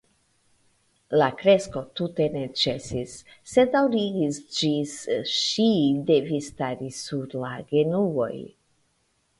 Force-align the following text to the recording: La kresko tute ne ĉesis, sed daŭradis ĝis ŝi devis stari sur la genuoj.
La 1.21 1.25
kresko 1.41 1.83
tute 1.99 2.25
ne 2.37 2.41
ĉesis, 2.61 3.13
sed 3.53 3.71
daŭradis 3.77 4.41
ĝis 4.61 4.97
ŝi 5.37 5.69
devis 6.11 6.51
stari 6.55 6.93
sur 7.05 7.39
la 7.45 7.55
genuoj. 7.75 8.33